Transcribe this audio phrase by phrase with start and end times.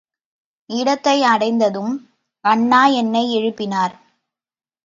[0.69, 1.93] இடத்தை அடைந்ததும்
[2.45, 3.95] அண்ணா என்னை எழுப்பினார்.